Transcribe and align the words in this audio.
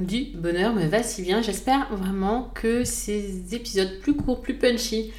du 0.00 0.36
bonheur 0.36 0.74
me 0.74 0.86
va 0.86 1.02
si 1.02 1.22
bien. 1.22 1.42
J'espère 1.42 1.94
vraiment 1.94 2.50
que 2.54 2.84
ces 2.84 3.54
épisodes 3.54 4.00
plus 4.00 4.16
courts, 4.16 4.42
plus 4.42 4.58
punchy, 4.58 5.12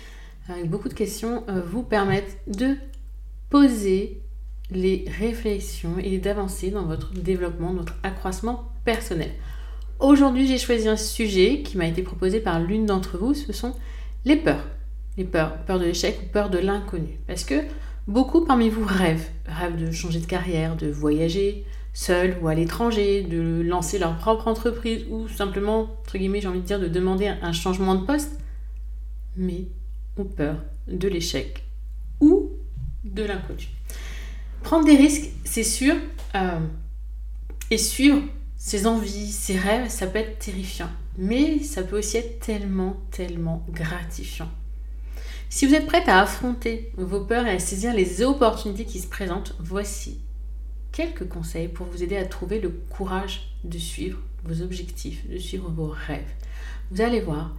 avec 0.50 0.70
beaucoup 0.70 0.90
de 0.90 0.94
questions, 0.94 1.44
euh, 1.50 1.62
vous 1.62 1.84
permettent 1.84 2.38
de 2.48 2.76
poser 3.50 4.22
les 4.72 5.06
réflexions 5.20 5.98
et 6.00 6.18
d'avancer 6.18 6.72
dans 6.72 6.86
votre 6.86 7.14
développement, 7.14 7.74
notre 7.74 7.96
accroissement 8.04 8.70
personnel. 8.84 9.32
Aujourd'hui, 10.00 10.48
j'ai 10.48 10.58
choisi 10.58 10.88
un 10.88 10.98
sujet 10.98 11.62
qui 11.62 11.78
m'a 11.78 11.88
été 11.88 12.02
proposé 12.02 12.40
par 12.40 12.60
l'une 12.60 12.86
d'entre 12.86 13.18
vous, 13.18 13.34
ce 13.34 13.54
sont 13.54 13.74
les 14.26 14.36
peurs. 14.36 14.68
Les 15.18 15.24
peurs, 15.24 15.58
peur 15.66 15.80
de 15.80 15.86
l'échec 15.86 16.20
ou 16.22 16.26
peur 16.28 16.50
de 16.50 16.58
l'inconnu. 16.58 17.20
Parce 17.28 17.46
que 17.46 17.62
beaucoup 18.08 18.44
parmi 18.44 18.70
vous 18.70 18.84
rêvent, 18.86 19.30
rêvent 19.46 19.78
de 19.78 19.92
changer 19.92 20.20
de 20.20 20.26
carrière, 20.26 20.76
de 20.76 20.88
voyager 20.88 21.64
seul 21.96 22.38
ou 22.42 22.50
à 22.50 22.54
l'étranger, 22.54 23.24
de 23.24 23.64
lancer 23.66 23.98
leur 23.98 24.18
propre 24.18 24.48
entreprise 24.48 25.06
ou 25.10 25.28
simplement, 25.28 25.84
entre 26.02 26.18
guillemets, 26.18 26.42
j'ai 26.42 26.50
envie 26.50 26.60
de 26.60 26.66
dire, 26.66 26.80
de 26.80 26.88
demander 26.88 27.28
un 27.28 27.54
changement 27.54 27.96
de 27.96 28.06
poste, 28.06 28.38
mais 29.38 29.66
ont 30.18 30.26
peur 30.26 30.58
de 30.88 31.08
l'échec 31.08 31.64
ou 32.20 32.52
de 33.06 33.24
l'inconnu. 33.24 33.70
Prendre 34.62 34.86
des 34.86 34.98
risques, 34.98 35.32
c'est 35.46 35.64
sûr, 35.64 35.96
euh, 36.36 36.60
et 37.72 37.78
suivre 37.78 38.22
ses 38.58 38.88
envies, 38.88 39.32
ses 39.32 39.58
rêves, 39.58 39.90
ça 39.90 40.06
peut 40.06 40.20
être 40.20 40.38
terrifiant. 40.40 40.90
Mais 41.18 41.60
ça 41.60 41.82
peut 41.82 41.98
aussi 41.98 42.18
être 42.18 42.40
tellement, 42.42 42.98
tellement 43.12 43.66
gratifiant. 43.72 44.50
Si 45.50 45.66
vous 45.66 45.74
êtes 45.76 45.86
prête 45.86 46.10
à 46.10 46.20
affronter 46.20 46.92
vos 46.98 47.22
peurs 47.22 47.48
et 47.48 47.52
à 47.52 47.60
saisir 47.60 47.94
les 47.94 48.22
opportunités 48.22 48.84
qui 48.84 49.00
se 49.00 49.08
présentent, 49.08 49.56
voici 49.60 50.20
quelques 50.96 51.28
conseils 51.28 51.68
pour 51.68 51.86
vous 51.88 52.04
aider 52.04 52.16
à 52.16 52.24
trouver 52.24 52.62
le 52.62 52.70
courage 52.70 53.52
de 53.66 53.78
suivre 53.78 54.18
vos 54.46 54.62
objectifs, 54.62 55.30
de 55.30 55.38
suivre 55.38 55.70
vos 55.70 55.94
rêves. 56.08 56.32
Vous 56.90 57.02
allez 57.02 57.20
voir, 57.20 57.52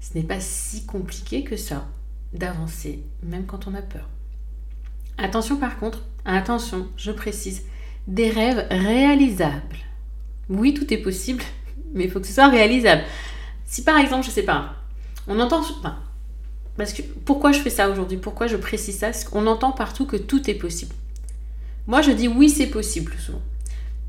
ce 0.00 0.14
n'est 0.14 0.24
pas 0.24 0.40
si 0.40 0.86
compliqué 0.86 1.44
que 1.44 1.58
ça 1.58 1.86
d'avancer, 2.32 3.02
même 3.22 3.44
quand 3.44 3.68
on 3.68 3.74
a 3.74 3.82
peur. 3.82 4.08
Attention 5.18 5.58
par 5.58 5.78
contre, 5.78 6.02
attention, 6.24 6.88
je 6.96 7.12
précise, 7.12 7.64
des 8.06 8.30
rêves 8.30 8.66
réalisables. 8.70 9.76
Oui, 10.48 10.72
tout 10.72 10.92
est 10.94 11.02
possible, 11.02 11.42
mais 11.92 12.04
il 12.04 12.10
faut 12.10 12.20
que 12.20 12.26
ce 12.26 12.32
soit 12.32 12.48
réalisable. 12.48 13.02
Si 13.66 13.84
par 13.84 13.98
exemple, 13.98 14.24
je 14.24 14.30
sais 14.30 14.42
pas, 14.42 14.74
on 15.28 15.38
entend... 15.38 15.62
parce 16.78 16.94
que 16.94 17.02
pourquoi 17.02 17.52
je 17.52 17.60
fais 17.60 17.68
ça 17.68 17.90
aujourd'hui? 17.90 18.16
Pourquoi 18.16 18.46
je 18.46 18.56
précise 18.56 18.96
ça? 18.96 19.08
Parce 19.08 19.24
qu'on 19.24 19.46
entend 19.46 19.72
partout 19.72 20.06
que 20.06 20.16
tout 20.16 20.48
est 20.48 20.54
possible. 20.54 20.94
Moi, 21.90 22.02
je 22.02 22.12
dis 22.12 22.28
oui, 22.28 22.48
c'est 22.48 22.68
possible 22.68 23.12
souvent. 23.18 23.42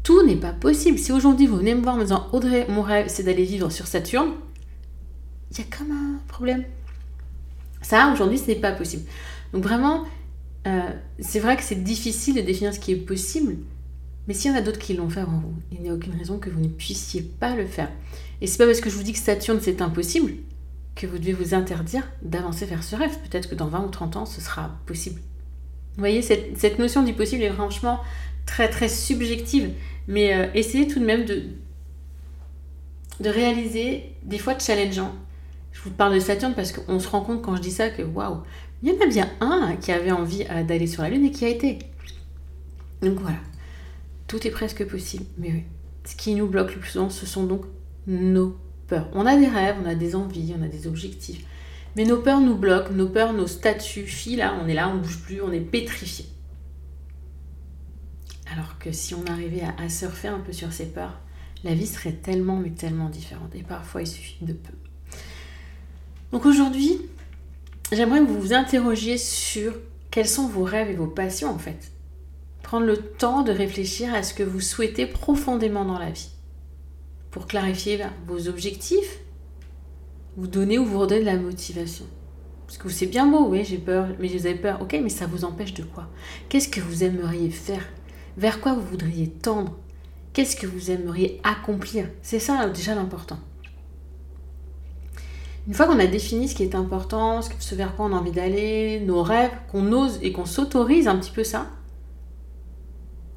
Tout 0.03 0.23
n'est 0.23 0.35
pas 0.35 0.53
possible. 0.53 0.99
Si 0.99 1.11
aujourd'hui 1.11 1.47
vous 1.47 1.57
venez 1.57 1.73
me 1.73 1.81
voir 1.81 1.95
en 1.95 1.97
me 1.97 2.03
disant 2.03 2.27
Audrey, 2.31 2.67
mon 2.69 2.83
rêve, 2.83 3.07
c'est 3.09 3.23
d'aller 3.23 3.43
vivre 3.43 3.71
sur 3.71 3.87
Saturne, 3.87 4.33
il 5.49 5.57
y 5.57 5.61
a 5.61 5.63
comme 5.75 5.89
un 5.89 6.19
problème. 6.27 6.63
Ça, 7.81 8.11
aujourd'hui, 8.13 8.37
ce 8.37 8.45
n'est 8.45 8.55
pas 8.55 8.71
possible. 8.71 9.01
Donc 9.51 9.63
vraiment, 9.63 10.05
euh, 10.67 10.91
c'est 11.17 11.39
vrai 11.39 11.57
que 11.57 11.63
c'est 11.63 11.83
difficile 11.83 12.35
de 12.35 12.41
définir 12.41 12.71
ce 12.71 12.79
qui 12.79 12.91
est 12.91 12.97
possible, 12.97 13.55
mais 14.27 14.35
s'il 14.35 14.51
y 14.51 14.53
en 14.53 14.57
a 14.57 14.61
d'autres 14.61 14.77
qui 14.77 14.93
l'ont 14.93 15.09
fait 15.09 15.21
avant 15.21 15.39
vous, 15.39 15.55
il 15.71 15.81
n'y 15.81 15.89
a 15.89 15.93
aucune 15.95 16.15
raison 16.15 16.37
que 16.37 16.51
vous 16.51 16.61
ne 16.61 16.67
puissiez 16.67 17.23
pas 17.23 17.55
le 17.55 17.65
faire. 17.65 17.89
Et 18.41 18.45
c'est 18.45 18.59
pas 18.59 18.67
parce 18.67 18.79
que 18.79 18.91
je 18.91 18.95
vous 18.95 19.03
dis 19.03 19.13
que 19.13 19.17
Saturne 19.17 19.57
c'est 19.59 19.81
impossible 19.81 20.33
que 20.93 21.07
vous 21.07 21.17
devez 21.17 21.33
vous 21.33 21.55
interdire 21.55 22.07
d'avancer 22.21 22.67
vers 22.67 22.83
ce 22.83 22.95
rêve. 22.95 23.17
Peut-être 23.27 23.49
que 23.49 23.55
dans 23.55 23.69
20 23.69 23.85
ou 23.85 23.89
30 23.89 24.17
ans, 24.17 24.25
ce 24.27 24.39
sera 24.39 24.69
possible. 24.85 25.19
Vous 26.01 26.07
voyez, 26.07 26.23
cette, 26.23 26.79
notion 26.79 27.03
du 27.03 27.13
possible 27.13 27.43
est 27.43 27.51
franchement 27.51 27.99
très 28.47 28.67
très 28.69 28.89
subjective, 28.89 29.69
mais 30.07 30.33
euh, 30.33 30.47
essayez 30.55 30.87
tout 30.87 30.99
de 30.99 31.05
même 31.05 31.25
de, 31.25 31.43
de 33.19 33.29
réaliser 33.29 34.15
des 34.23 34.39
fois 34.39 34.57
challengeant. 34.57 35.13
Je 35.71 35.79
vous 35.81 35.91
parle 35.91 36.15
de 36.15 36.19
Saturne 36.19 36.53
parce 36.55 36.71
qu'on 36.71 36.99
se 36.99 37.07
rend 37.07 37.21
compte 37.21 37.43
quand 37.43 37.55
je 37.55 37.61
dis 37.61 37.69
ça 37.69 37.91
que 37.91 38.01
waouh, 38.01 38.37
il 38.81 38.89
y 38.89 38.97
en 38.97 38.99
a 38.99 39.05
bien 39.05 39.29
un 39.41 39.75
qui 39.75 39.91
avait 39.91 40.09
envie 40.09 40.43
euh, 40.49 40.63
d'aller 40.63 40.87
sur 40.87 41.03
la 41.03 41.11
Lune 41.11 41.23
et 41.23 41.29
qui 41.29 41.45
a 41.45 41.49
été. 41.49 41.77
Donc 43.03 43.19
voilà, 43.19 43.37
tout 44.25 44.47
est 44.47 44.49
presque 44.49 44.83
possible. 44.87 45.25
Mais 45.37 45.51
oui, 45.51 45.63
ce 46.05 46.15
qui 46.15 46.33
nous 46.33 46.47
bloque 46.47 46.73
le 46.73 46.81
plus 46.81 46.89
souvent, 46.89 47.11
ce 47.11 47.27
sont 47.27 47.43
donc 47.43 47.65
nos 48.07 48.57
peurs. 48.87 49.07
On 49.13 49.27
a 49.27 49.37
des 49.37 49.45
rêves, 49.45 49.75
on 49.85 49.87
a 49.87 49.93
des 49.93 50.15
envies, 50.15 50.55
on 50.59 50.63
a 50.63 50.67
des 50.67 50.87
objectifs. 50.87 51.45
Mais 51.95 52.05
nos 52.05 52.17
peurs 52.17 52.39
nous 52.39 52.55
bloquent, 52.55 52.93
nos 52.93 53.09
peurs, 53.09 53.33
nos 53.33 53.47
statuts 53.47 54.07
filent 54.07 54.37
là, 54.37 54.57
on 54.61 54.67
est 54.67 54.73
là, 54.73 54.89
on 54.89 54.95
ne 54.95 54.99
bouge 54.99 55.19
plus, 55.19 55.41
on 55.41 55.51
est 55.51 55.59
pétrifié. 55.59 56.25
Alors 58.51 58.77
que 58.79 58.91
si 58.91 59.13
on 59.13 59.25
arrivait 59.25 59.63
à, 59.63 59.75
à, 59.81 59.89
surfer 59.89 60.27
un 60.27 60.39
peu 60.39 60.53
sur 60.53 60.71
ces 60.71 60.87
peurs, 60.87 61.19
la 61.63 61.73
vie 61.73 61.87
serait 61.87 62.13
tellement 62.13 62.57
mais 62.57 62.71
tellement 62.71 63.09
différente. 63.09 63.55
Et 63.55 63.63
parfois 63.63 64.01
il 64.01 64.07
suffit 64.07 64.43
de 64.43 64.53
peu. 64.53 64.73
Donc 66.31 66.45
aujourd'hui, 66.45 66.97
j'aimerais 67.91 68.19
que 68.19 68.25
vous 68.25 68.39
vous 68.39 68.53
interrogiez 68.53 69.17
sur 69.17 69.73
quels 70.11 70.27
sont 70.27 70.47
vos 70.47 70.63
rêves 70.63 70.89
et 70.89 70.95
vos 70.95 71.07
passions 71.07 71.49
en 71.49 71.57
fait. 71.57 71.91
Prendre 72.63 72.85
le 72.85 72.97
temps 72.97 73.43
de 73.43 73.51
réfléchir 73.51 74.13
à 74.13 74.23
ce 74.23 74.33
que 74.33 74.43
vous 74.43 74.61
souhaitez 74.61 75.05
profondément 75.05 75.83
dans 75.83 75.99
la 75.99 76.11
vie. 76.11 76.29
Pour 77.31 77.47
clarifier 77.47 77.99
vos 78.27 78.47
objectifs, 78.47 79.19
vous 80.37 80.47
donner 80.47 80.77
ou 80.79 80.85
vous 80.85 80.99
redonner 80.99 81.21
de 81.21 81.25
la 81.25 81.37
motivation. 81.37 82.05
Parce 82.67 82.77
que 82.77 82.89
c'est 82.89 83.07
bien 83.07 83.27
beau, 83.27 83.47
oui, 83.49 83.65
j'ai 83.65 83.77
peur, 83.77 84.07
mais 84.19 84.27
vous 84.27 84.45
avez 84.45 84.55
peur. 84.55 84.81
Ok, 84.81 84.97
mais 85.01 85.09
ça 85.09 85.25
vous 85.25 85.43
empêche 85.43 85.73
de 85.73 85.83
quoi? 85.83 86.07
Qu'est-ce 86.47 86.69
que 86.69 86.79
vous 86.79 87.03
aimeriez 87.03 87.49
faire? 87.49 87.83
Vers 88.37 88.61
quoi 88.61 88.73
vous 88.73 88.81
voudriez 88.81 89.27
tendre? 89.27 89.77
Qu'est-ce 90.33 90.55
que 90.55 90.67
vous 90.67 90.89
aimeriez 90.89 91.41
accomplir? 91.43 92.07
C'est 92.21 92.39
ça 92.39 92.69
déjà 92.69 92.95
l'important. 92.95 93.39
Une 95.67 95.73
fois 95.73 95.85
qu'on 95.85 95.99
a 95.99 96.07
défini 96.07 96.47
ce 96.47 96.55
qui 96.55 96.63
est 96.63 96.73
important, 96.73 97.41
ce 97.41 97.75
vers 97.75 97.95
quoi 97.95 98.05
on 98.05 98.13
a 98.13 98.15
envie 98.15 98.31
d'aller, 98.31 99.01
nos 99.01 99.21
rêves, 99.21 99.51
qu'on 99.69 99.91
ose 99.91 100.17
et 100.21 100.31
qu'on 100.31 100.45
s'autorise 100.45 101.07
un 101.07 101.17
petit 101.17 101.31
peu 101.31 101.43
ça, 101.43 101.67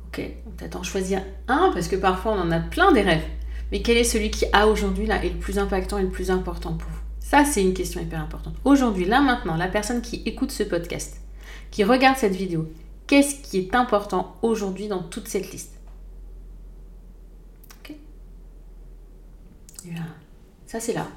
ok, 0.07 0.23
on 0.47 0.79
en 0.79 0.83
choisir 0.83 1.23
un 1.49 1.71
parce 1.75 1.89
que 1.89 1.97
parfois 1.97 2.33
on 2.33 2.41
en 2.41 2.51
a 2.51 2.61
plein 2.61 2.93
des 2.93 3.03
rêves. 3.03 3.27
Mais 3.73 3.83
quel 3.83 3.97
est 3.97 4.05
celui 4.05 4.31
qui 4.31 4.47
a 4.53 4.69
aujourd'hui 4.69 5.07
là 5.07 5.25
est 5.25 5.31
le 5.31 5.39
plus 5.39 5.59
impactant 5.59 5.99
et 5.99 6.03
le 6.03 6.11
plus 6.11 6.31
important 6.31 6.75
pour 6.75 6.89
vous? 6.89 6.99
Ça, 7.21 7.45
c'est 7.45 7.63
une 7.63 7.75
question 7.75 8.01
hyper 8.01 8.21
importante. 8.21 8.55
Aujourd'hui, 8.65 9.07
là 9.07 9.21
maintenant, 9.21 9.57
la 9.57 9.69
personne 9.69 10.03
qui 10.03 10.23
écoute 10.27 10.51
ce 10.51 10.63
podcast, 10.63 11.21
qui 11.71 11.83
regarde 11.83 12.17
cette 12.17 12.37
vidéo, 12.37 12.71
qu'est-ce 13.07 13.37
qui 13.37 13.59
est 13.59 13.75
important 13.75 14.37
aujourd'hui 14.43 14.89
dans 14.89 15.03
toute 15.03 15.27
cette 15.29 15.51
liste? 15.51 15.73
Ok 17.81 17.97
Ça, 20.67 20.81
c'est 20.81 20.93
là. 20.93 21.09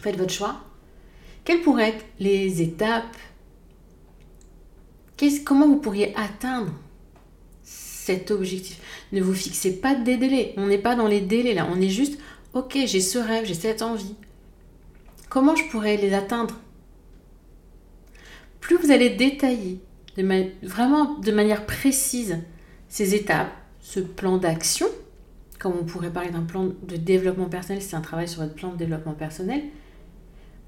Faites 0.00 0.16
votre 0.16 0.32
choix. 0.32 0.60
Quelles 1.44 1.62
pourraient 1.62 1.90
être 1.90 2.04
les 2.18 2.62
étapes? 2.62 3.16
Comment 5.44 5.66
vous 5.66 5.76
pourriez 5.76 6.16
atteindre 6.16 6.72
objectif. 8.30 8.80
Ne 9.12 9.20
vous 9.22 9.34
fixez 9.34 9.80
pas 9.80 9.94
des 9.94 10.16
délais. 10.16 10.54
On 10.56 10.66
n'est 10.66 10.78
pas 10.78 10.96
dans 10.96 11.08
les 11.08 11.20
délais 11.20 11.54
là. 11.54 11.66
On 11.70 11.80
est 11.80 11.88
juste, 11.88 12.18
ok, 12.54 12.78
j'ai 12.86 13.00
ce 13.00 13.18
rêve, 13.18 13.44
j'ai 13.44 13.54
cette 13.54 13.82
envie. 13.82 14.14
Comment 15.28 15.56
je 15.56 15.68
pourrais 15.70 15.96
les 15.96 16.12
atteindre? 16.14 16.58
Plus 18.60 18.76
vous 18.76 18.90
allez 18.90 19.10
détailler 19.10 19.80
vraiment 20.62 21.18
de 21.18 21.32
manière 21.32 21.64
précise 21.64 22.38
ces 22.88 23.14
étapes, 23.14 23.52
ce 23.80 24.00
plan 24.00 24.36
d'action, 24.36 24.86
comme 25.58 25.74
on 25.80 25.84
pourrait 25.84 26.12
parler 26.12 26.30
d'un 26.30 26.42
plan 26.42 26.64
de 26.64 26.96
développement 26.96 27.48
personnel, 27.48 27.80
c'est 27.80 27.96
un 27.96 28.00
travail 28.00 28.28
sur 28.28 28.42
votre 28.42 28.54
plan 28.54 28.72
de 28.72 28.76
développement 28.76 29.14
personnel, 29.14 29.62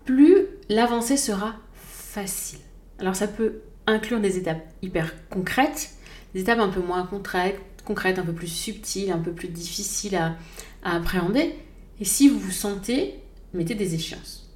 plus 0.04 0.46
l'avancée 0.68 1.16
sera 1.16 1.56
facile. 1.74 2.60
Alors 2.98 3.16
ça 3.16 3.28
peut 3.28 3.60
inclure 3.86 4.20
des 4.20 4.38
étapes 4.38 4.64
hyper 4.80 5.12
concrètes, 5.28 5.90
des 6.34 6.40
étapes 6.40 6.58
un 6.58 6.68
peu 6.68 6.80
moins 6.80 7.06
concrètes, 7.06 8.18
un 8.18 8.24
peu 8.24 8.32
plus 8.32 8.48
subtiles, 8.48 9.10
un 9.10 9.18
peu 9.18 9.32
plus 9.32 9.48
difficiles 9.48 10.16
à, 10.16 10.36
à 10.82 10.96
appréhender. 10.96 11.54
Et 12.00 12.04
si 12.04 12.28
vous 12.28 12.38
vous 12.38 12.50
sentez, 12.50 13.20
mettez 13.54 13.74
des 13.74 13.94
échéances. 13.94 14.50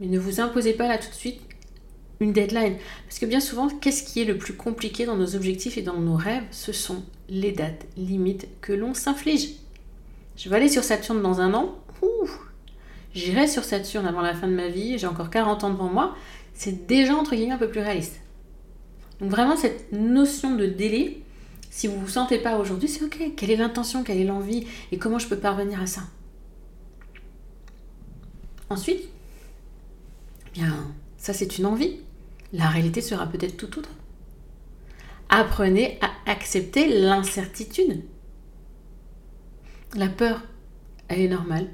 Mais 0.00 0.06
ne 0.06 0.18
vous 0.18 0.40
imposez 0.40 0.72
pas 0.72 0.88
là 0.88 0.98
tout 0.98 1.08
de 1.08 1.14
suite 1.14 1.40
une 2.22 2.32
deadline. 2.32 2.76
Parce 3.06 3.18
que 3.18 3.26
bien 3.26 3.40
souvent, 3.40 3.68
qu'est-ce 3.68 4.04
qui 4.04 4.20
est 4.20 4.24
le 4.24 4.38
plus 4.38 4.54
compliqué 4.54 5.04
dans 5.04 5.16
nos 5.16 5.34
objectifs 5.36 5.76
et 5.76 5.82
dans 5.82 5.98
nos 5.98 6.14
rêves 6.14 6.44
Ce 6.50 6.72
sont 6.72 7.02
les 7.28 7.52
dates 7.52 7.86
limites 7.96 8.48
que 8.60 8.72
l'on 8.72 8.94
s'inflige. 8.94 9.50
Je 10.36 10.48
vais 10.48 10.56
aller 10.56 10.68
sur 10.68 10.84
Saturne 10.84 11.22
dans 11.22 11.40
un 11.40 11.52
an. 11.54 11.78
J'irai 13.14 13.46
sur 13.46 13.64
Saturne 13.64 14.06
avant 14.06 14.22
la 14.22 14.34
fin 14.34 14.48
de 14.48 14.54
ma 14.54 14.68
vie. 14.68 14.98
J'ai 14.98 15.06
encore 15.06 15.28
40 15.28 15.64
ans 15.64 15.70
devant 15.70 15.90
moi. 15.90 16.16
C'est 16.54 16.86
déjà, 16.86 17.14
entre 17.14 17.34
guillemets, 17.34 17.52
un 17.52 17.58
peu 17.58 17.68
plus 17.68 17.80
réaliste. 17.80 18.21
Donc 19.22 19.30
vraiment, 19.30 19.56
cette 19.56 19.90
notion 19.92 20.54
de 20.56 20.66
délai, 20.66 21.22
si 21.70 21.86
vous 21.86 21.94
ne 21.94 22.00
vous 22.00 22.08
sentez 22.08 22.38
pas 22.38 22.58
aujourd'hui, 22.58 22.88
c'est 22.88 23.04
OK. 23.04 23.18
Quelle 23.36 23.50
est 23.50 23.56
l'intention 23.56 24.04
Quelle 24.04 24.18
est 24.18 24.24
l'envie 24.24 24.66
Et 24.90 24.98
comment 24.98 25.18
je 25.18 25.28
peux 25.28 25.38
parvenir 25.38 25.80
à 25.80 25.86
ça? 25.86 26.02
Ensuite, 28.68 29.04
bien, 30.52 30.92
ça 31.16 31.32
c'est 31.32 31.58
une 31.58 31.66
envie 31.66 31.98
la 32.52 32.68
réalité 32.68 33.00
sera 33.00 33.26
peut-être 33.26 33.56
tout 33.56 33.78
autre. 33.78 33.88
Apprenez 35.28 35.98
à 36.02 36.30
accepter 36.30 37.00
l'incertitude. 37.00 38.02
La 39.94 40.08
peur, 40.08 40.42
elle 41.08 41.20
est 41.20 41.28
normale. 41.28 41.68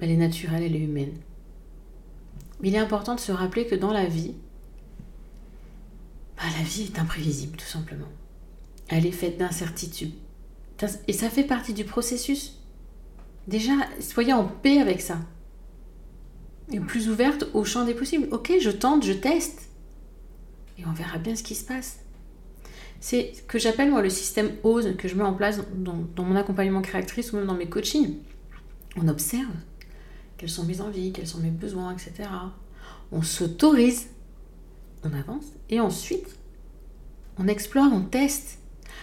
Elle 0.00 0.10
est 0.10 0.16
naturelle, 0.16 0.62
elle 0.62 0.76
est 0.76 0.80
humaine. 0.80 1.14
Mais 2.60 2.68
il 2.68 2.74
est 2.74 2.78
important 2.78 3.14
de 3.14 3.20
se 3.20 3.32
rappeler 3.32 3.66
que 3.66 3.74
dans 3.74 3.92
la 3.92 4.06
vie, 4.06 4.34
bah, 6.38 6.44
la 6.56 6.64
vie 6.64 6.84
est 6.84 6.98
imprévisible, 6.98 7.56
tout 7.56 7.66
simplement. 7.66 8.08
Elle 8.88 9.06
est 9.06 9.12
faite 9.12 9.36
d'incertitudes. 9.38 10.14
Et 11.06 11.12
ça 11.12 11.28
fait 11.28 11.44
partie 11.44 11.74
du 11.74 11.84
processus. 11.84 12.60
Déjà, 13.48 13.72
soyez 14.00 14.32
en 14.32 14.44
paix 14.44 14.78
avec 14.78 15.00
ça 15.00 15.18
et 16.72 16.80
plus 16.80 17.08
ouverte 17.08 17.46
au 17.54 17.64
champ 17.64 17.84
des 17.84 17.94
possibles. 17.94 18.28
Ok, 18.30 18.52
je 18.60 18.70
tente, 18.70 19.04
je 19.04 19.12
teste. 19.12 19.68
Et 20.78 20.84
on 20.86 20.92
verra 20.92 21.18
bien 21.18 21.34
ce 21.34 21.42
qui 21.42 21.54
se 21.54 21.64
passe. 21.64 22.00
C'est 23.00 23.32
ce 23.34 23.42
que 23.42 23.58
j'appelle 23.58 23.90
moi 23.90 24.02
le 24.02 24.10
système 24.10 24.50
OSE 24.64 24.96
que 24.96 25.08
je 25.08 25.14
mets 25.14 25.22
en 25.22 25.34
place 25.34 25.60
dans, 25.76 25.96
dans, 26.14 26.24
mon 26.24 26.36
accompagnement 26.36 26.82
créatrice 26.82 27.32
ou 27.32 27.36
même 27.36 27.46
dans 27.46 27.54
mes 27.54 27.68
coachings. 27.68 28.16
On 28.96 29.08
observe 29.08 29.54
quelles 30.36 30.50
sont 30.50 30.64
mes 30.64 30.80
envies, 30.80 31.12
quels 31.12 31.26
sont 31.26 31.38
mes 31.38 31.50
besoins, 31.50 31.92
etc. 31.92 32.28
On 33.12 33.22
s'autorise, 33.22 34.08
on 35.04 35.12
avance 35.12 35.46
et 35.70 35.80
ensuite 35.80 36.36
on 37.38 37.46
explore, 37.48 37.92
on 37.92 38.02
teste. 38.02 38.58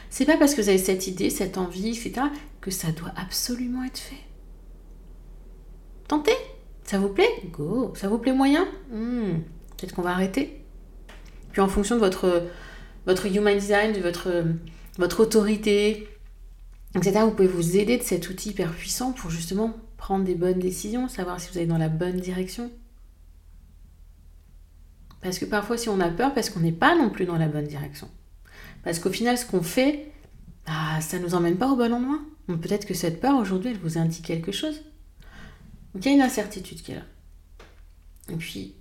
C'est 0.10 0.26
pas 0.26 0.38
parce 0.38 0.56
que 0.56 0.62
vous 0.62 0.70
avez 0.70 0.78
cette 0.78 1.08
idée, 1.08 1.30
cette 1.30 1.58
envie, 1.58 1.90
etc. 1.90 2.28
que 2.62 2.72
ça 2.72 2.92
doit 2.92 3.14
absolument 3.16 3.84
être 3.84 3.98
fait. 3.98 4.24
Tentez 6.08 6.36
ça 6.86 7.00
vous 7.00 7.10
plaît? 7.10 7.30
Go. 7.52 7.94
Ça 7.96 8.08
vous 8.08 8.20
plaît 8.20 8.32
moyen? 8.32 8.68
Hmm. 8.92 9.40
Peut-être 9.76 9.96
qu'on 9.96 10.04
va 10.04 10.12
arrêter. 10.12 10.62
Puis 11.52 11.62
en 11.62 11.68
fonction 11.68 11.96
de 11.96 12.00
votre, 12.00 12.44
votre 13.08 13.26
human 13.26 13.58
design, 13.58 13.92
de 13.92 14.00
votre, 14.00 14.44
votre 14.98 15.22
autorité, 15.22 16.08
etc., 16.96 17.22
vous 17.24 17.32
pouvez 17.32 17.48
vous 17.48 17.78
aider 17.78 17.98
de 17.98 18.04
cet 18.04 18.30
outil 18.30 18.52
hyper 18.52 18.72
puissant 18.72 19.14
pour 19.14 19.32
justement 19.32 19.74
prendre 19.98 20.24
des 20.24 20.36
bonnes 20.36 20.60
décisions, 20.60 21.08
savoir 21.08 21.40
si 21.40 21.50
vous 21.52 21.58
allez 21.58 21.68
dans 21.68 21.80
la 21.80 21.90
bonne 21.90 22.18
direction. 22.18 22.72
Parce 25.26 25.40
que 25.40 25.46
parfois, 25.46 25.76
si 25.76 25.90
on 25.90 26.00
a 26.02 26.10
peur, 26.10 26.36
parce 26.36 26.52
qu'on 26.52 26.60
n'est 26.60 26.72
pas 26.72 26.96
non 26.96 27.10
plus 27.10 27.26
dans 27.26 27.40
la 27.40 27.48
bonne 27.48 27.66
direction. 27.66 28.08
Parce 28.84 29.00
qu'au 29.00 29.10
final, 29.10 29.40
ce 29.40 29.46
qu'on 29.48 29.64
fait, 29.64 30.12
bah, 30.68 31.02
ça 31.02 31.18
ne 31.18 31.24
nous 31.24 31.34
emmène 31.34 31.58
pas 31.58 31.68
au 31.68 31.76
bon 31.76 31.92
endroit. 31.92 32.20
Peut-être 32.46 32.86
que 32.86 32.94
cette 32.94 33.20
peur, 33.20 33.36
aujourd'hui, 33.36 33.72
elle 33.72 33.80
vous 33.80 33.98
indique 33.98 34.24
quelque 34.24 34.52
chose. 34.52 34.84
Donc 35.96 36.06
il 36.06 36.10
y 36.10 36.12
a 36.12 36.14
une 36.14 36.22
incertitude 36.22 36.80
qui 36.84 36.92
est 36.92 36.96
là. 36.98 37.06
Et 38.30 38.36
puis, 38.36 38.76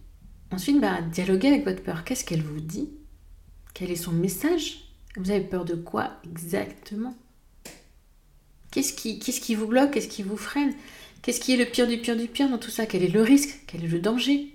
ensuite, 0.50 0.82
bah, 0.82 1.00
dialoguer 1.00 1.49
avec 1.49 1.64
votre 1.64 1.82
peur. 1.82 2.05
Qu'est-ce 2.05 2.26
qu'elle 2.26 2.43
vous 2.43 2.61
dit? 2.61 2.91
Quel 3.73 3.91
est 3.91 3.96
son 3.96 4.12
message? 4.12 4.91
Vous 5.17 5.31
avez 5.31 5.41
peur 5.41 5.64
de 5.64 5.76
quoi 5.76 6.20
exactement? 6.25 7.17
Qu'est-ce 8.70 8.93
qui, 8.93 9.19
qu'est-ce 9.19 9.41
qui 9.41 9.55
vous 9.55 9.67
bloque? 9.67 9.93
Qu'est-ce 9.93 10.08
qui 10.08 10.23
vous 10.23 10.37
freine? 10.37 10.75
Qu'est-ce 11.23 11.41
qui 11.41 11.55
est 11.55 11.56
le 11.56 11.64
pire 11.64 11.88
du 11.88 11.96
pire 11.96 12.19
du 12.19 12.26
pire 12.26 12.50
dans 12.50 12.58
tout 12.58 12.70
ça? 12.70 12.85
Quel 12.85 13.02
est 13.02 13.08
le 13.08 13.23
risque? 13.23 13.62
Quel 13.67 13.82
est 13.82 13.88
le 13.88 14.00
danger? 14.00 14.54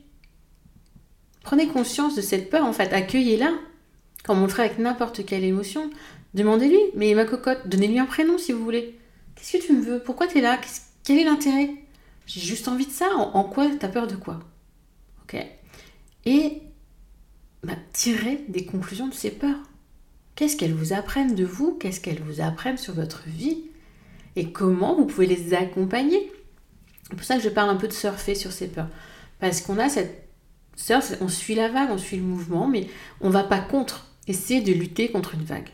Prenez 1.50 1.68
conscience 1.68 2.13
de 2.16 2.22
cette 2.22 2.51
peur, 2.51 2.63
en 2.63 2.74
fait, 2.74 2.94
accueillez-la, 2.94 3.51
comme 4.24 4.38
on 4.38 4.44
le 4.44 4.50
ferait 4.50 4.66
avec 4.66 4.78
n'importe 4.78 5.25
quelle 5.25 5.44
émotion. 5.44 5.90
Demandez-lui, 6.36 6.78
mais 6.94 7.16
ma 7.16 7.25
cocotte, 7.25 7.68
donnez-lui 7.68 7.98
un 7.98 8.06
prénom 8.06 8.38
si 8.38 8.51
vous 8.51 8.63
voulez. 8.63 9.00
Qu'est-ce 9.34 9.57
que 9.57 9.66
tu 9.66 9.74
me 9.74 9.81
veux? 9.81 10.00
Pourquoi 10.00 10.28
tu 10.28 10.38
es 10.38 10.42
là 10.42 10.62
Quel 11.04 11.18
est 11.18 11.24
l'intérêt? 11.24 11.72
J'ai 12.28 12.40
juste 12.40 12.68
envie 12.68 12.86
de 12.86 12.92
ça. 12.92 13.07
En, 13.16 13.44
quoi 13.46 13.66
quoi 13.66 13.75
T'as 13.80 13.88
peur 13.88 14.06
de 14.06 14.16
quoi? 14.16 14.42
Ok 15.24 15.44
Et 16.28 16.62
bah, 17.63 17.74
tirez 17.94 18.46
des 18.48 18.66
conclusions 18.66 19.07
de 19.07 19.16
ces 19.16 19.31
peurs. 19.31 19.63
Qu'est-ce 20.36 20.56
qu'elles 20.56 20.75
vous 20.75 20.94
apprennent 20.94 21.34
de 21.34 21.46
vous? 21.46 21.80
Qu'est-ce 21.80 22.00
qu'elles 22.00 22.22
vous 22.22 22.42
apprennent 22.42 22.78
sur 22.78 22.94
votre 22.94 23.24
vie? 23.25 23.63
Et 24.36 24.51
comment 24.51 24.94
vous 24.94 25.07
pouvez 25.07 25.25
les 25.25 25.56
accompagner? 25.56 26.31
C'est 27.10 27.16
pour 27.16 27.25
ça 27.25 27.38
que 27.38 27.42
je 27.42 27.50
parle 27.50 27.72
un 27.72 27.75
peu 27.75 27.88
de 27.88 27.94
surfer 27.94 28.36
sur 28.36 28.51
ces 28.51 28.68
peurs. 28.68 28.90
Parce 29.40 29.62
qu'on 29.62 29.80
a 29.80 29.90
cette 29.90 30.28
on 31.21 31.27
suit 31.27 31.55
la 31.55 31.69
vague, 31.69 31.89
on 31.91 31.97
suit 31.97 32.17
le 32.17 32.23
mouvement, 32.23 32.67
mais 32.67 32.87
on 33.21 33.29
va 33.29 33.43
pas 33.43 33.59
contre. 33.59 34.07
Essayer 34.27 34.61
de 34.61 34.71
lutter 34.71 35.09
contre 35.09 35.33
une 35.33 35.43
vague. 35.43 35.69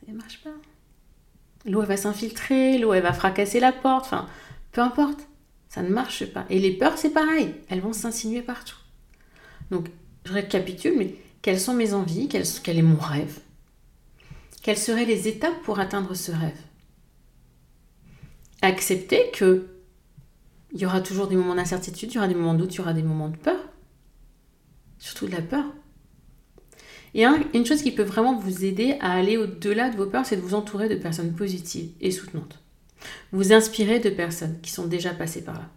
Ça 0.00 0.12
ne 0.12 0.16
marche 0.16 0.42
pas. 0.42 0.50
L'eau, 1.64 1.80
elle 1.80 1.88
va 1.88 1.96
s'infiltrer, 1.96 2.76
l'eau, 2.76 2.92
elle 2.92 3.02
va 3.02 3.14
fracasser 3.14 3.58
la 3.58 3.72
porte. 3.72 4.04
Enfin, 4.04 4.28
peu 4.72 4.82
importe, 4.82 5.26
ça 5.68 5.82
ne 5.82 5.88
marche 5.88 6.26
pas. 6.26 6.44
Et 6.50 6.58
les 6.58 6.72
peurs, 6.72 6.98
c'est 6.98 7.10
pareil, 7.10 7.54
elles 7.68 7.80
vont 7.80 7.94
s'insinuer 7.94 8.42
partout. 8.42 8.76
Donc, 9.70 9.88
je 10.26 10.32
récapitule, 10.32 10.94
mais 10.98 11.14
quelles 11.40 11.60
sont 11.60 11.74
mes 11.74 11.94
envies? 11.94 12.28
Quel, 12.28 12.44
quel 12.62 12.78
est 12.78 12.82
mon 12.82 12.98
rêve? 12.98 13.40
Quelles 14.62 14.78
seraient 14.78 15.04
les 15.04 15.26
étapes 15.26 15.60
pour 15.62 15.80
atteindre 15.80 16.14
ce 16.14 16.32
rêve? 16.32 16.60
Accepter 18.62 19.30
que 19.32 19.66
il 20.74 20.80
y 20.80 20.86
aura 20.86 21.00
toujours 21.00 21.28
des 21.28 21.36
moments 21.36 21.54
d'incertitude, 21.54 22.10
il 22.10 22.16
y 22.16 22.18
aura 22.18 22.26
des 22.26 22.34
moments 22.34 22.54
de 22.54 22.58
doute, 22.58 22.74
il 22.74 22.78
y 22.78 22.80
aura 22.80 22.92
des 22.92 23.02
moments 23.02 23.28
de 23.28 23.36
peur. 23.36 23.60
Surtout 24.98 25.26
de 25.26 25.32
la 25.32 25.40
peur. 25.40 25.64
Et 27.14 27.24
une 27.24 27.64
chose 27.64 27.82
qui 27.82 27.92
peut 27.92 28.02
vraiment 28.02 28.36
vous 28.36 28.64
aider 28.64 28.96
à 29.00 29.12
aller 29.12 29.36
au-delà 29.36 29.88
de 29.88 29.96
vos 29.96 30.06
peurs, 30.06 30.26
c'est 30.26 30.36
de 30.36 30.40
vous 30.40 30.54
entourer 30.54 30.88
de 30.88 30.96
personnes 30.96 31.32
positives 31.32 31.92
et 32.00 32.10
soutenantes. 32.10 32.60
Vous 33.30 33.52
inspirez 33.52 34.00
de 34.00 34.10
personnes 34.10 34.60
qui 34.62 34.72
sont 34.72 34.86
déjà 34.86 35.14
passées 35.14 35.44
par 35.44 35.54
là. 35.54 35.70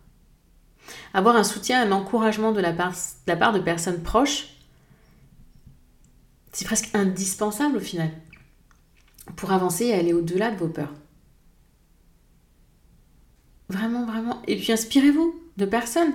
Avoir 1.13 1.35
un 1.35 1.43
soutien, 1.43 1.81
un 1.81 1.91
encouragement 1.91 2.51
de, 2.51 2.61
la 2.61 2.73
part 2.73 3.53
de 3.53 3.59
personnes 3.59 4.01
proches, 4.01 4.47
c'est 6.53 6.65
presque 6.65 6.89
indispensable 6.95 7.77
au 7.77 7.81
final 7.81 8.09
pour 9.35 9.51
avancer 9.51 9.85
et 9.85 9.93
aller 9.93 10.13
au-delà 10.13 10.49
de 10.49 10.57
vos 10.57 10.69
peurs. 10.69 10.93
Vraiment, 13.69 14.05
vraiment. 14.05 14.41
Et 14.47 14.55
puis 14.55 14.71
inspirez-vous 14.71 15.39
de 15.57 15.65
personnes 15.65 16.13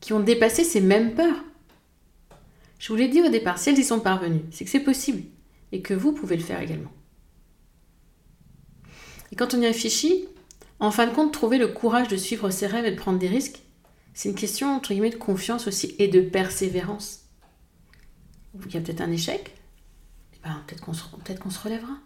qui 0.00 0.12
ont 0.12 0.20
dépassé 0.20 0.64
ces 0.64 0.80
mêmes 0.80 1.14
peurs. 1.14 1.44
Je 2.78 2.88
vous 2.88 2.96
l'ai 2.96 3.08
dit 3.08 3.20
au 3.20 3.28
départ, 3.28 3.58
si 3.58 3.68
elles 3.68 3.78
y 3.78 3.84
sont 3.84 4.00
parvenues, 4.00 4.44
c'est 4.50 4.64
que 4.64 4.70
c'est 4.70 4.80
possible 4.80 5.24
et 5.72 5.82
que 5.82 5.92
vous 5.92 6.12
pouvez 6.12 6.36
le 6.36 6.42
faire 6.42 6.60
également. 6.60 6.90
Et 9.32 9.36
quand 9.36 9.52
on 9.54 9.60
y 9.60 9.66
réfléchit, 9.66 10.26
en 10.78 10.90
fin 10.90 11.06
de 11.06 11.14
compte, 11.14 11.32
trouver 11.32 11.58
le 11.58 11.68
courage 11.68 12.08
de 12.08 12.16
suivre 12.16 12.48
ses 12.50 12.66
rêves 12.66 12.86
et 12.86 12.90
de 12.90 12.96
prendre 12.96 13.18
des 13.18 13.28
risques, 13.28 13.60
c'est 14.14 14.30
une 14.30 14.34
question 14.34 14.74
entre 14.74 14.92
guillemets 14.92 15.10
de 15.10 15.16
confiance 15.16 15.66
aussi 15.66 15.94
et 15.98 16.08
de 16.08 16.20
persévérance. 16.20 17.26
Il 18.66 18.74
y 18.74 18.78
a 18.78 18.80
peut-être 18.80 19.02
un 19.02 19.12
échec, 19.12 19.54
eh 20.34 20.38
ben, 20.42 20.62
peut-être 20.66 20.82
qu'on 21.40 21.50
se 21.50 21.58
relèvera. 21.60 21.98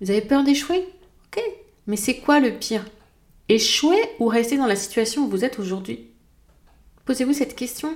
Vous 0.00 0.10
avez 0.10 0.20
peur 0.20 0.44
d'échouer? 0.44 0.84
Ok, 1.26 1.42
mais 1.86 1.96
c'est 1.96 2.18
quoi 2.18 2.38
le 2.38 2.56
pire? 2.58 2.84
Échouer 3.52 4.00
ou 4.18 4.28
rester 4.28 4.56
dans 4.56 4.66
la 4.66 4.76
situation 4.76 5.26
où 5.26 5.28
vous 5.28 5.44
êtes 5.44 5.58
aujourd'hui? 5.58 6.08
Posez-vous 7.04 7.34
cette 7.34 7.54
question. 7.54 7.94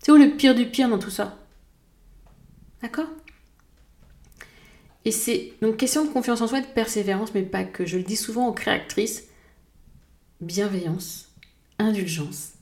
C'est 0.00 0.10
où 0.10 0.16
le 0.16 0.36
pire 0.36 0.56
du 0.56 0.66
pire 0.66 0.88
dans 0.88 0.98
tout 0.98 1.08
ça? 1.08 1.38
D'accord? 2.82 3.06
Et 5.04 5.12
c'est 5.12 5.52
donc 5.62 5.76
question 5.76 6.04
de 6.04 6.10
confiance 6.10 6.40
en 6.40 6.48
soi 6.48 6.60
de 6.60 6.66
persévérance, 6.66 7.32
mais 7.32 7.44
pas 7.44 7.62
que. 7.62 7.86
Je 7.86 7.96
le 7.96 8.02
dis 8.02 8.16
souvent 8.16 8.48
aux 8.48 8.52
créatrices 8.52 9.28
bienveillance, 10.40 11.28
indulgence, 11.78 12.54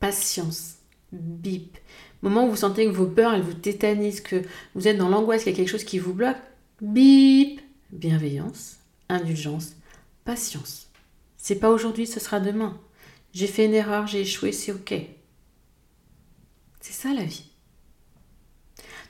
patience, 0.00 0.76
bip. 1.12 1.76
Moment 2.22 2.46
où 2.46 2.50
vous 2.50 2.56
sentez 2.56 2.86
que 2.86 2.92
vos 2.92 3.04
peurs, 3.04 3.34
elles 3.34 3.42
vous 3.42 3.52
tétanisent, 3.52 4.22
que 4.22 4.42
vous 4.74 4.88
êtes 4.88 4.96
dans 4.96 5.10
l'angoisse, 5.10 5.42
qu'il 5.42 5.52
y 5.52 5.54
a 5.54 5.58
quelque 5.58 5.68
chose 5.68 5.84
qui 5.84 5.98
vous 5.98 6.14
bloque, 6.14 6.38
bip. 6.80 7.60
Bienveillance, 7.90 8.78
indulgence, 9.10 9.74
patience. 10.28 10.90
C'est 11.38 11.58
pas 11.58 11.70
aujourd'hui, 11.70 12.06
ce 12.06 12.20
sera 12.20 12.38
demain. 12.38 12.78
J'ai 13.32 13.46
fait 13.46 13.64
une 13.64 13.72
erreur, 13.72 14.06
j'ai 14.06 14.20
échoué, 14.20 14.52
c'est 14.52 14.72
ok. 14.72 14.94
C'est 16.82 16.92
ça 16.92 17.14
la 17.14 17.24
vie. 17.24 17.44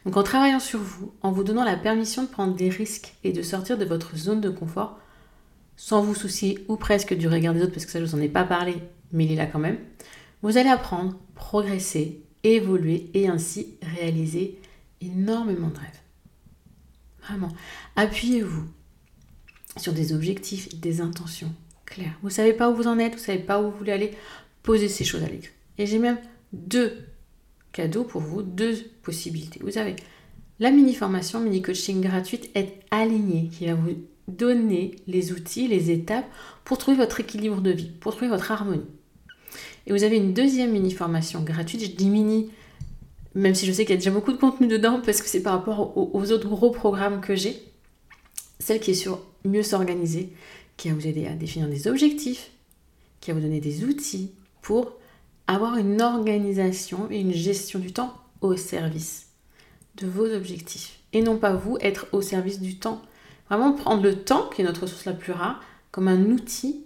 Donc 0.05 0.17
en 0.17 0.23
travaillant 0.23 0.61
sur 0.61 0.79
vous, 0.79 1.13
en 1.23 1.33
vous 1.33 1.43
donnant 1.43 1.65
la 1.65 1.77
permission 1.77 2.23
de 2.23 2.29
prendre 2.29 2.55
des 2.55 2.69
risques 2.69 3.15
et 3.25 3.33
de 3.33 3.43
sortir 3.43 3.77
de 3.77 3.85
votre 3.85 4.17
zone 4.17 4.41
de 4.41 4.49
confort, 4.49 5.01
sans 5.77 6.03
vous 6.03 6.15
soucier 6.15 6.65
ou 6.69 6.77
presque 6.77 7.15
du 7.15 7.27
regard 7.27 7.53
des 7.53 7.63
autres, 7.63 7.73
parce 7.73 7.85
que 7.85 7.91
ça 7.91 7.99
je 7.99 8.05
vous 8.05 8.15
en 8.15 8.21
ai 8.21 8.29
pas 8.29 8.45
parlé, 8.45 8.77
mais 9.11 9.25
il 9.25 9.33
est 9.33 9.37
là 9.37 9.47
quand 9.47 9.59
même, 9.59 9.79
vous 10.43 10.57
allez 10.57 10.71
apprendre, 10.71 11.19
progresser, 11.35 12.23
évoluer 12.45 13.11
et 13.15 13.27
ainsi 13.27 13.77
réaliser 13.97 14.61
énormément 15.01 15.71
de 15.71 15.79
rêves. 15.79 16.01
Vraiment. 17.23 17.51
Appuyez-vous 17.97 18.69
sur 19.77 19.93
des 19.93 20.13
objectifs, 20.13 20.81
des 20.81 21.01
intentions 21.01 21.53
claires. 21.85 22.19
Vous 22.23 22.29
ne 22.29 22.33
savez 22.33 22.53
pas 22.53 22.71
où 22.71 22.75
vous 22.75 22.87
en 22.87 22.99
êtes, 22.99 23.15
vous 23.15 23.21
ne 23.21 23.25
savez 23.25 23.39
pas 23.39 23.61
où 23.61 23.71
vous 23.71 23.79
voulez 23.79 23.93
aller, 23.93 24.13
posez 24.63 24.89
ces 24.89 25.05
choses 25.05 25.23
à 25.23 25.29
l'écrit. 25.29 25.53
Et 25.79 25.87
j'ai 25.87 25.99
même 25.99 26.19
deux 26.53 26.93
cadeaux 27.73 28.05
pour 28.05 28.21
vous, 28.21 28.43
deux 28.43 28.77
possibilités. 29.03 29.61
Vous 29.63 29.79
avez 29.79 29.97
la 30.61 30.71
mini-formation, 30.73 31.41
mini-coaching 31.41 32.01
gratuite 32.01 32.51
est 32.57 32.81
alignée, 32.91 33.49
qui 33.57 33.67
va 33.67 33.75
vous 33.75 33.95
donner 34.27 34.97
les 35.07 35.33
outils, 35.33 35.69
les 35.69 35.91
étapes 35.91 36.27
pour 36.65 36.79
trouver 36.79 36.97
votre 36.97 37.21
équilibre 37.21 37.61
de 37.61 37.71
vie, 37.71 37.91
pour 38.01 38.13
trouver 38.13 38.29
votre 38.29 38.51
harmonie. 38.51 38.85
Et 39.87 39.93
vous 39.93 40.03
avez 40.03 40.17
une 40.17 40.35
deuxième 40.35 40.73
mini-formation 40.73 41.43
gratuite, 41.43 41.83
je 41.83 41.91
dis 41.91 42.11
mini, 42.11 42.51
même 43.35 43.55
si 43.55 43.67
je 43.67 43.73
sais 43.73 43.85
qu'il 43.85 43.95
y 43.95 43.95
a 43.95 43.99
déjà 43.99 44.11
beaucoup 44.11 44.33
de 44.33 44.37
contenu 44.37 44.67
dedans, 44.67 45.01
parce 45.05 45.23
que 45.23 45.29
c'est 45.29 45.43
par 45.43 45.55
rapport 45.55 45.97
aux, 45.97 46.33
autres 46.33 46.49
gros 46.49 46.71
programmes 46.71 47.21
que 47.21 47.37
j'ai, 47.37 47.63
celle 48.59 48.81
qui 48.81 48.93
est 48.93 48.95
sur 48.95 49.21
mieux 49.45 49.62
s'organiser, 49.62 50.33
qui 50.77 50.88
va 50.88 50.95
vous 50.95 51.07
aider 51.07 51.27
à 51.27 51.35
définir 51.35 51.69
des 51.69 51.88
objectifs, 51.88 52.50
qui 53.21 53.31
va 53.31 53.38
vous 53.38 53.45
donner 53.45 53.61
des 53.61 53.85
outils 53.85 54.33
pour 54.62 54.93
avoir 55.47 55.77
une 55.77 56.03
organisation 56.03 57.09
et 57.11 57.21
une 57.21 57.33
gestion 57.33 57.79
du 57.79 57.93
temps 57.93 58.15
au 58.41 58.57
service 58.57 59.27
de 59.97 60.07
vos 60.07 60.27
objectifs. 60.33 61.00
Et 61.12 61.23
non 61.23 61.38
pas 61.38 61.55
vous 61.55 61.79
être 61.81 62.07
au 62.12 62.21
service 62.21 62.61
du 62.61 62.77
temps. 62.77 63.03
Vraiment 63.49 63.73
prendre 63.73 64.03
le 64.03 64.23
temps, 64.23 64.49
qui 64.49 64.61
est 64.61 64.65
notre 64.65 64.83
ressource 64.83 65.07
la 65.07 65.15
plus 65.15 65.33
rare, 65.33 65.62
comme 65.91 66.09
un 66.09 66.27
outil, 66.27 66.85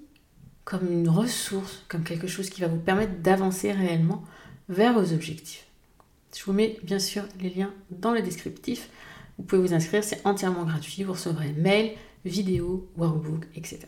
comme 0.65 0.91
une 0.91 1.09
ressource, 1.09 1.85
comme 1.89 2.05
quelque 2.05 2.29
chose 2.29 2.51
qui 2.51 2.61
va 2.61 2.69
vous 2.69 2.79
permettre 2.79 3.19
d'avancer 3.21 3.73
réellement 3.73 4.23
vers 4.69 4.93
vos 4.93 5.13
objectifs. 5.13 5.67
Je 6.35 6.45
vous 6.45 6.53
mets 6.53 6.79
bien 6.83 6.99
sûr 6.99 7.25
les 7.41 7.51
liens 7.51 7.73
dans 7.91 8.13
le 8.13 8.23
descriptif. 8.23 8.89
Vous 9.43 9.49
pouvez 9.49 9.63
vous 9.63 9.75
inscrire, 9.75 10.05
c'est 10.05 10.25
entièrement 10.25 10.63
gratuit. 10.63 11.03
Vous 11.03 11.15
recevrez 11.15 11.53
mail, 11.55 11.95
vidéo, 12.25 12.89
workbook, 12.97 13.49
etc. 13.57 13.81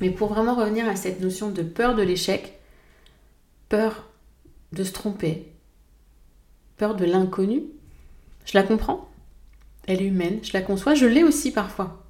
Mais 0.00 0.10
pour 0.10 0.28
vraiment 0.28 0.54
revenir 0.54 0.88
à 0.88 0.94
cette 0.94 1.20
notion 1.20 1.50
de 1.50 1.62
peur 1.62 1.96
de 1.96 2.02
l'échec, 2.02 2.60
peur 3.68 4.08
de 4.70 4.84
se 4.84 4.92
tromper, 4.92 5.50
peur 6.76 6.94
de 6.94 7.04
l'inconnu, 7.04 7.64
je 8.44 8.52
la 8.54 8.62
comprends. 8.62 9.10
Elle 9.88 10.02
est 10.02 10.06
humaine, 10.06 10.38
je 10.44 10.52
la 10.52 10.62
conçois, 10.62 10.94
je 10.94 11.06
l'ai 11.06 11.24
aussi 11.24 11.50
parfois. 11.50 12.06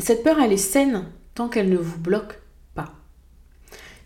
Cette 0.00 0.24
peur, 0.24 0.40
elle 0.40 0.52
est 0.52 0.56
saine 0.56 1.04
tant 1.36 1.48
qu'elle 1.48 1.68
ne 1.68 1.76
vous 1.76 2.00
bloque 2.00 2.40
pas. 2.74 2.94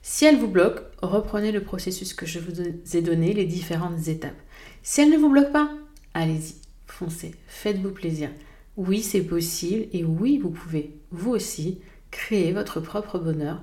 Si 0.02 0.26
elle 0.26 0.36
vous 0.36 0.48
bloque, 0.48 0.82
reprenez 1.00 1.50
le 1.50 1.62
processus 1.62 2.12
que 2.12 2.26
je 2.26 2.40
vous 2.40 2.60
ai 2.60 3.00
donné, 3.00 3.32
les 3.32 3.46
différentes 3.46 4.06
étapes. 4.08 4.36
Si 4.82 5.00
elle 5.00 5.08
ne 5.08 5.16
vous 5.16 5.30
bloque 5.30 5.50
pas, 5.50 5.70
allez-y, 6.12 6.67
foncez, 6.98 7.34
faites-vous 7.46 7.90
plaisir. 7.90 8.30
Oui, 8.76 9.02
c'est 9.02 9.22
possible 9.22 9.86
et 9.92 10.04
oui, 10.04 10.38
vous 10.38 10.50
pouvez, 10.50 10.96
vous 11.10 11.30
aussi, 11.30 11.78
créer 12.10 12.52
votre 12.52 12.80
propre 12.80 13.18
bonheur, 13.18 13.62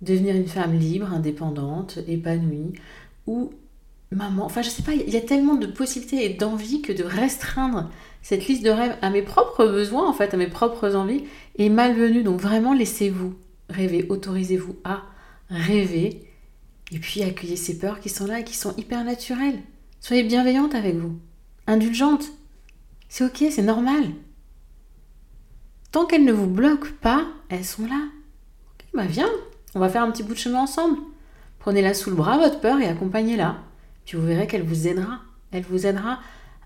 devenir 0.00 0.34
une 0.34 0.48
femme 0.48 0.78
libre, 0.78 1.12
indépendante, 1.12 1.98
épanouie, 2.08 2.72
ou 3.26 3.52
maman. 4.10 4.46
Enfin, 4.46 4.62
je 4.62 4.70
sais 4.70 4.82
pas, 4.82 4.94
il 4.94 5.10
y 5.10 5.16
a 5.16 5.20
tellement 5.20 5.56
de 5.56 5.66
possibilités 5.66 6.24
et 6.24 6.34
d'envie 6.34 6.80
que 6.80 6.92
de 6.92 7.04
restreindre 7.04 7.90
cette 8.22 8.46
liste 8.46 8.64
de 8.64 8.70
rêves 8.70 8.96
à 9.02 9.10
mes 9.10 9.22
propres 9.22 9.66
besoins, 9.66 10.08
en 10.08 10.14
fait, 10.14 10.32
à 10.32 10.38
mes 10.38 10.46
propres 10.46 10.94
envies, 10.94 11.24
est 11.58 11.68
malvenue. 11.68 12.22
Donc 12.22 12.40
vraiment, 12.40 12.72
laissez-vous 12.72 13.34
rêver, 13.68 14.06
autorisez-vous 14.08 14.76
à 14.84 15.02
rêver, 15.50 16.22
et 16.92 16.98
puis 16.98 17.22
accueillez 17.22 17.56
ces 17.56 17.78
peurs 17.78 18.00
qui 18.00 18.08
sont 18.08 18.26
là 18.26 18.40
et 18.40 18.44
qui 18.44 18.56
sont 18.56 18.74
hyper 18.76 19.04
naturelles. 19.04 19.60
Soyez 20.00 20.22
bienveillante 20.22 20.74
avec 20.74 20.96
vous, 20.96 21.18
indulgente. 21.66 22.24
C'est 23.16 23.22
ok, 23.22 23.44
c'est 23.48 23.62
normal. 23.62 24.06
Tant 25.92 26.04
qu'elles 26.04 26.24
ne 26.24 26.32
vous 26.32 26.48
bloquent 26.48 26.88
pas, 27.00 27.28
elles 27.48 27.64
sont 27.64 27.86
là. 27.86 28.08
Bah 28.92 29.06
viens, 29.06 29.30
on 29.76 29.78
va 29.78 29.88
faire 29.88 30.02
un 30.02 30.10
petit 30.10 30.24
bout 30.24 30.32
de 30.32 30.38
chemin 30.38 30.62
ensemble. 30.62 30.98
Prenez-la 31.60 31.94
sous 31.94 32.10
le 32.10 32.16
bras, 32.16 32.38
votre 32.38 32.58
peur, 32.58 32.80
et 32.80 32.88
accompagnez-la. 32.88 33.58
Puis 34.04 34.18
vous 34.18 34.26
verrez 34.26 34.48
qu'elle 34.48 34.64
vous 34.64 34.88
aidera. 34.88 35.20
Elle 35.52 35.62
vous 35.62 35.86
aidera 35.86 36.18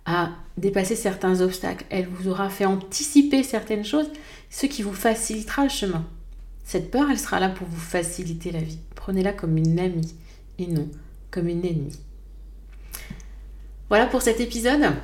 à 0.07 0.31
dépasser 0.57 0.97
certains 0.97 1.43
obstacles. 1.43 1.85
Elle 1.91 2.09
vous 2.09 2.29
aura 2.31 2.49
fait 2.49 2.65
anticiper 2.65 3.43
certaines 3.43 3.85
choses, 3.85 4.11
ce 4.49 4.65
qui 4.65 4.81
vous 4.81 4.95
facilitera 4.95 5.65
le 5.65 5.69
chemin. 5.69 6.07
Cette 6.65 6.91
peur, 6.91 7.11
elle 7.11 7.19
sera 7.19 7.41
là 7.41 7.51
pour 7.51 7.67
vous 7.67 7.77
faciliter 7.79 8.53
la 8.53 8.63
vie. 8.63 8.79
Prenez-la 8.95 9.35
comme 9.35 9.59
une 9.59 9.79
amie 9.79 10.15
et 10.59 10.67
non 10.67 10.89
comme 11.31 11.49
une 11.49 11.67
ennemie. 11.67 12.01
Voilà 13.91 14.07
pour 14.07 14.23
cet 14.23 14.41
épisode. 14.41 14.95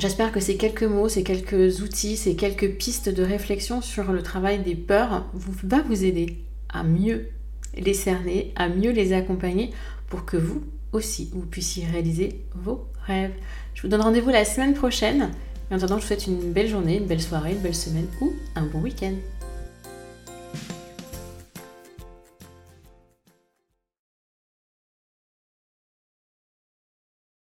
J'espère 0.00 0.32
que 0.32 0.40
ces 0.40 0.56
quelques 0.56 0.84
mots, 0.84 1.10
ces 1.10 1.22
quelques 1.22 1.82
outils, 1.82 2.16
ces 2.16 2.34
quelques 2.34 2.76
pistes 2.76 3.10
de 3.10 3.22
réflexion 3.22 3.82
sur 3.82 4.12
le 4.12 4.22
travail 4.22 4.60
des 4.60 4.74
peurs 4.74 5.26
vous, 5.34 5.52
va 5.62 5.82
vous 5.82 6.04
aider 6.06 6.38
à 6.70 6.84
mieux 6.84 7.28
les 7.76 7.92
cerner, 7.92 8.54
à 8.56 8.70
mieux 8.70 8.92
les 8.92 9.12
accompagner 9.12 9.72
pour 10.08 10.24
que 10.24 10.38
vous 10.38 10.62
aussi, 10.92 11.28
vous 11.34 11.44
puissiez 11.44 11.84
réaliser 11.84 12.40
vos 12.54 12.86
rêves. 13.06 13.34
Je 13.74 13.82
vous 13.82 13.88
donne 13.88 14.00
rendez-vous 14.00 14.30
la 14.30 14.46
semaine 14.46 14.72
prochaine. 14.72 15.32
En 15.70 15.76
attendant, 15.76 15.98
je 15.98 16.00
vous 16.00 16.06
souhaite 16.06 16.26
une 16.26 16.50
belle 16.50 16.68
journée, 16.68 16.96
une 16.96 17.06
belle 17.06 17.20
soirée, 17.20 17.52
une 17.52 17.58
belle 17.58 17.74
semaine 17.74 18.06
ou 18.22 18.32
un 18.56 18.64
bon 18.64 18.80
week-end. 18.80 19.12